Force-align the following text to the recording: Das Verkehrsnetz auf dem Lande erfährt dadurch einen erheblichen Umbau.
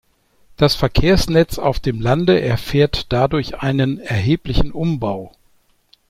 Das 0.57 0.73
Verkehrsnetz 0.73 1.59
auf 1.59 1.79
dem 1.79 2.01
Lande 2.01 2.41
erfährt 2.41 3.13
dadurch 3.13 3.59
einen 3.61 3.99
erheblichen 3.99 4.71
Umbau. 4.71 5.31